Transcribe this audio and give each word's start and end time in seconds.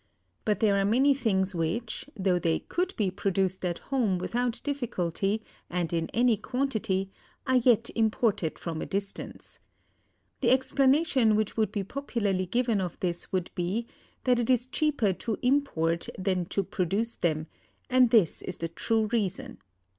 But 0.45 0.61
there 0.61 0.77
are 0.77 0.83
many 0.83 1.13
things 1.13 1.53
which, 1.53 2.09
though 2.17 2.39
they 2.39 2.57
could 2.61 2.95
be 2.95 3.11
produced 3.11 3.63
at 3.63 3.77
home 3.93 4.17
without 4.17 4.59
difficulty, 4.63 5.43
and 5.69 5.93
in 5.93 6.09
any 6.11 6.37
quantity, 6.37 7.11
are 7.45 7.57
yet 7.57 7.91
imported 7.93 8.57
from 8.57 8.81
a 8.81 8.87
distance. 8.87 9.59
The 10.39 10.49
explanation 10.49 11.35
which 11.35 11.55
would 11.55 11.71
be 11.71 11.83
popularly 11.83 12.47
given 12.47 12.81
of 12.81 12.99
this 12.99 13.31
would 13.31 13.51
be, 13.53 13.85
that 14.23 14.39
it 14.39 14.49
is 14.49 14.65
cheaper 14.65 15.13
to 15.13 15.37
import 15.43 16.09
than 16.17 16.45
to 16.47 16.63
produce 16.63 17.15
them: 17.17 17.45
and 17.87 18.09
this 18.09 18.41
is 18.41 18.55
the 18.57 18.69
true 18.69 19.05
reason. 19.13 19.59